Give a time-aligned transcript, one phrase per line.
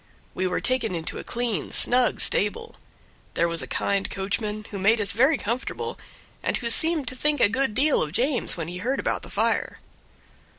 [0.33, 2.75] We were taken into a clean, snug stable;
[3.35, 5.99] there was a kind coachman, who made us very comfortable,
[6.41, 9.29] and who seemed to think a good deal of James when he heard about the
[9.29, 9.79] fire.